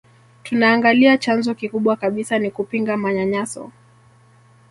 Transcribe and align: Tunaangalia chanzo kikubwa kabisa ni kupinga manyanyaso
Tunaangalia 0.43 1.17
chanzo 1.17 1.55
kikubwa 1.55 1.95
kabisa 1.95 2.39
ni 2.39 2.51
kupinga 2.51 2.97
manyanyaso 2.97 3.71